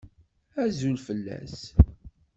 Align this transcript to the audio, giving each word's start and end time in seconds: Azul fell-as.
Azul 0.63 0.97
fell-as. 1.05 1.57